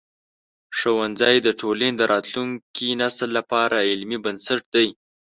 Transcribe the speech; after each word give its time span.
ښوونځی 0.77 1.35
د 1.43 1.47
ټولنې 1.59 1.93
د 1.97 2.01
راتلونکي 2.13 2.87
نسل 3.01 3.29
لپاره 3.37 3.85
علمي 3.89 4.17
بنسټ 4.25 4.61
دی. 4.75 4.87